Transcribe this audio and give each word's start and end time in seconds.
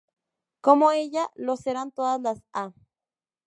Como 0.61 0.91
ella, 0.93 1.29
lo 1.35 1.55
serán 1.57 1.91
todas 1.91 2.19
las 2.19 2.41
"A". 2.53 2.73